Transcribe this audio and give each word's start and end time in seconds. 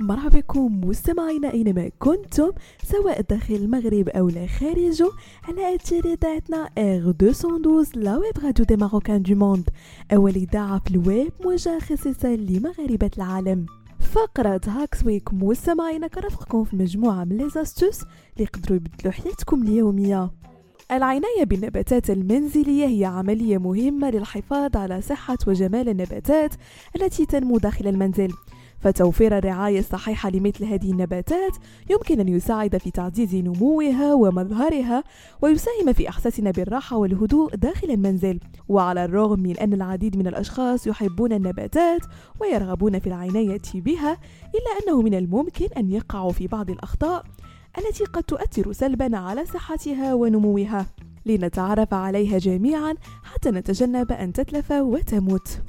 مرحبا 0.00 0.38
بكم 0.40 0.80
مستمعينا 0.84 1.52
أينما 1.52 1.90
كنتم 1.98 2.50
سواء 2.82 3.20
داخل 3.20 3.54
المغرب 3.54 4.08
أو 4.08 4.30
خارجه 4.60 5.10
على 5.48 5.74
أثير 5.74 6.04
إذاعتنا 6.04 6.70
R 6.78 7.14
212 7.22 8.00
la 8.00 8.16
web 8.16 8.44
radio 8.44 8.64
des 8.64 8.76
marocains 8.76 9.22
du 9.22 9.34
monde 9.34 9.70
أول 10.12 10.30
إذاعة 10.34 10.78
في 10.78 10.90
الويب 10.90 11.32
موجهه 11.44 11.78
خصيصا 11.78 12.28
لمغاربة 12.28 13.10
العالم. 13.16 13.66
فقرة 14.00 14.60
Hacks 14.66 15.06
Week 15.06 15.34
مستمعينا 15.34 16.06
كنرافقكم 16.06 16.64
في 16.64 16.76
مجموعة 16.76 17.24
من 17.24 17.36
les 17.36 17.48
astuces 17.48 18.02
اللي 18.02 18.44
يقدروا 18.44 18.76
يبدلوا 18.76 19.12
حياتكم 19.12 19.62
اليومية. 19.62 20.30
العناية 20.92 21.44
بالنباتات 21.44 22.10
المنزلية 22.10 22.86
هي 22.86 23.04
عملية 23.04 23.58
مهمة 23.58 24.10
للحفاظ 24.10 24.76
على 24.76 25.00
صحة 25.00 25.38
وجمال 25.46 25.88
النباتات 25.88 26.54
التي 26.96 27.26
تنمو 27.26 27.58
داخل 27.58 27.86
المنزل. 27.86 28.32
فتوفير 28.80 29.38
الرعاية 29.38 29.78
الصحيحة 29.78 30.30
لمثل 30.30 30.64
هذه 30.64 30.90
النباتات 30.90 31.56
يمكن 31.90 32.20
أن 32.20 32.28
يساعد 32.28 32.76
في 32.76 32.90
تعزيز 32.90 33.34
نموها 33.34 34.14
ومظهرها 34.14 35.04
ويساهم 35.42 35.92
في 35.92 36.08
إحساسنا 36.08 36.50
بالراحة 36.50 36.96
والهدوء 36.96 37.54
داخل 37.54 37.90
المنزل. 37.90 38.40
وعلى 38.68 39.04
الرغم 39.04 39.40
من 39.40 39.58
أن 39.58 39.72
العديد 39.72 40.16
من 40.16 40.26
الأشخاص 40.26 40.86
يحبون 40.86 41.32
النباتات 41.32 42.00
ويرغبون 42.40 42.98
في 42.98 43.06
العناية 43.06 43.62
بها 43.74 44.12
إلا 44.54 44.70
أنه 44.82 45.02
من 45.02 45.14
الممكن 45.14 45.66
أن 45.76 45.90
يقعوا 45.90 46.32
في 46.32 46.46
بعض 46.46 46.70
الأخطاء 46.70 47.24
التي 47.78 48.04
قد 48.04 48.22
تؤثر 48.22 48.72
سلبا 48.72 49.16
على 49.16 49.44
صحتها 49.44 50.14
ونموها. 50.14 50.86
لنتعرف 51.26 51.94
عليها 51.94 52.38
جميعا 52.38 52.94
حتى 53.22 53.50
نتجنب 53.50 54.12
أن 54.12 54.32
تتلف 54.32 54.70
وتموت. 54.70 55.60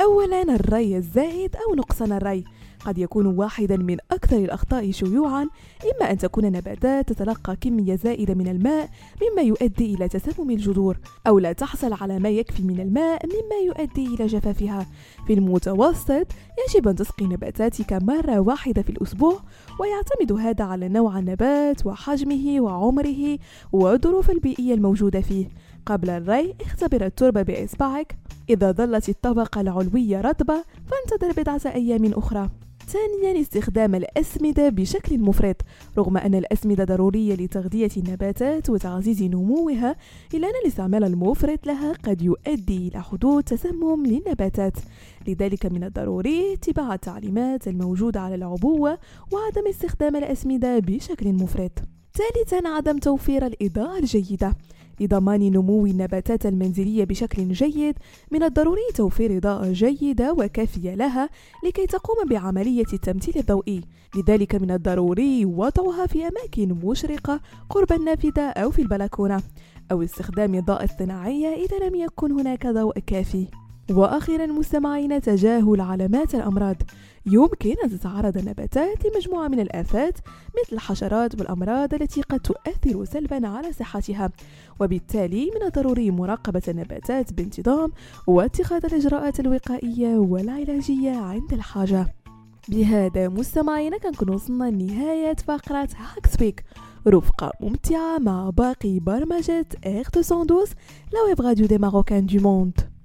أولا 0.00 0.42
الري 0.42 0.96
الزائد 0.96 1.56
أو 1.56 1.74
نقصان 1.74 2.12
الري. 2.12 2.44
قد 2.80 2.98
يكون 2.98 3.26
واحدا 3.26 3.76
من 3.76 3.96
أكثر 4.10 4.36
الأخطاء 4.36 4.90
شيوعا 4.90 5.48
إما 5.84 6.10
أن 6.10 6.18
تكون 6.18 6.44
نباتات 6.44 7.12
تتلقى 7.12 7.56
كمية 7.56 7.96
زائدة 7.96 8.34
من 8.34 8.48
الماء 8.48 8.88
مما 9.22 9.42
يؤدي 9.42 9.94
إلى 9.94 10.08
تسمم 10.08 10.50
الجذور 10.50 10.96
أو 11.26 11.38
لا 11.38 11.52
تحصل 11.52 11.92
على 11.92 12.18
ما 12.18 12.28
يكفي 12.28 12.62
من 12.62 12.80
الماء 12.80 13.26
مما 13.26 13.56
يؤدي 13.66 14.06
إلى 14.14 14.26
جفافها. 14.26 14.86
في 15.26 15.32
المتوسط 15.32 16.26
يجب 16.68 16.88
أن 16.88 16.94
تسقي 16.94 17.26
نباتاتك 17.26 17.92
مرة 17.92 18.40
واحدة 18.40 18.82
في 18.82 18.90
الأسبوع 18.90 19.40
ويعتمد 19.80 20.32
هذا 20.32 20.64
على 20.64 20.88
نوع 20.88 21.18
النبات 21.18 21.86
وحجمه 21.86 22.60
وعمره 22.60 23.38
والظروف 23.72 24.30
البيئية 24.30 24.74
الموجودة 24.74 25.20
فيه. 25.20 25.48
قبل 25.86 26.10
الري 26.10 26.54
اختبر 26.60 27.06
التربة 27.06 27.42
بإصبعك. 27.42 28.18
إذا 28.50 28.72
ظلت 28.72 29.08
الطبقة 29.08 29.60
العلوية 29.60 30.20
رطبة 30.20 30.64
فانتظر 30.86 31.42
بضعة 31.42 31.74
أيام 31.74 32.12
أخرى. 32.12 32.50
ثانيا 32.86 33.40
استخدام 33.40 33.94
الأسمدة 33.94 34.68
بشكل 34.68 35.18
مفرط. 35.18 35.56
رغم 35.98 36.16
أن 36.16 36.34
الأسمدة 36.34 36.84
ضرورية 36.84 37.34
لتغذية 37.34 37.90
النباتات 37.96 38.70
وتعزيز 38.70 39.22
نموها 39.22 39.96
إلا 40.34 40.48
أن 40.48 40.52
الاستعمال 40.64 41.04
المفرط 41.04 41.66
لها 41.66 41.92
قد 41.92 42.22
يؤدي 42.22 42.88
إلى 42.88 43.02
حدوث 43.02 43.44
تسمم 43.44 44.06
للنباتات. 44.06 44.76
لذلك 45.28 45.66
من 45.66 45.84
الضروري 45.84 46.52
اتباع 46.52 46.94
التعليمات 46.94 47.68
الموجودة 47.68 48.20
على 48.20 48.34
العبوة 48.34 48.98
وعدم 49.32 49.68
استخدام 49.68 50.16
الأسمدة 50.16 50.78
بشكل 50.78 51.32
مفرط. 51.32 51.72
ثالثا 52.14 52.68
عدم 52.68 52.98
توفير 52.98 53.46
الإضاءة 53.46 53.98
الجيدة. 53.98 54.54
لضمان 55.00 55.40
نمو 55.52 55.86
النباتات 55.86 56.46
المنزلية 56.46 57.04
بشكل 57.04 57.52
جيد 57.52 57.94
من 58.30 58.42
الضروري 58.42 58.80
توفير 58.94 59.36
إضاءة 59.36 59.72
جيدة 59.72 60.32
وكافية 60.32 60.94
لها 60.94 61.28
لكي 61.66 61.86
تقوم 61.86 62.28
بعملية 62.28 62.86
التمثيل 62.92 63.34
الضوئي. 63.38 63.80
لذلك 64.16 64.54
من 64.54 64.70
الضروري 64.70 65.44
وضعها 65.44 66.06
في 66.06 66.28
أماكن 66.28 66.76
مشرقة 66.84 67.40
قرب 67.70 67.92
النافذة 67.92 68.42
أو 68.42 68.70
في 68.70 68.82
البلكونة 68.82 69.42
أو 69.92 70.02
استخدام 70.02 70.54
إضاءة 70.54 70.84
اصطناعية 70.84 71.48
إذا 71.48 71.88
لم 71.88 71.94
يكن 71.94 72.32
هناك 72.32 72.66
ضوء 72.66 72.98
كافي. 72.98 73.46
وأخيرا 73.90 74.46
مستمعين 74.46 75.20
تجاهل 75.20 75.80
علامات 75.80 76.34
الأمراض. 76.34 76.76
يمكن 77.26 77.74
أن 77.84 77.90
تتعرض 77.90 78.36
النباتات 78.36 78.98
لمجموعة 79.06 79.48
من 79.48 79.60
الآفات 79.60 80.18
مثل 80.48 80.72
الحشرات 80.72 81.34
والأمراض 81.34 81.94
التي 81.94 82.22
قد 82.22 82.40
تؤثر 82.40 83.04
سلبا 83.04 83.48
على 83.48 83.72
صحتها. 83.72 84.30
وبالتالي 84.80 85.50
من 85.54 85.66
الضروري 85.66 86.10
مراقبة 86.10 86.62
النباتات 86.68 87.32
بانتظام 87.32 87.92
واتخاذ 88.26 88.86
الإجراءات 88.86 89.40
الوقائية 89.40 90.16
والعلاجية 90.16 91.16
عند 91.16 91.52
الحاجة. 91.52 92.06
بهذا 92.68 93.28
مستمعينا 93.28 93.98
كنكون 93.98 94.30
وصلنا 94.30 94.70
لنهاية 94.70 95.36
فقرة 95.36 95.88
Hacks 95.96 96.40
Week 96.40 96.64
رفقة 97.08 97.52
ممتعة 97.60 98.18
مع 98.18 98.50
باقي 98.50 98.98
برمجة 98.98 99.66
R 99.86 100.02
212 100.16 100.74
la 101.12 101.22
web 101.28 101.40
radio 101.40 101.66
des 101.66 101.78
marocains 101.78 102.26
du 102.26 102.40
monde 102.40 102.95